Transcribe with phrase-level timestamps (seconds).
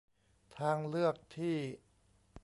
[0.57, 1.57] ทางเลือกที่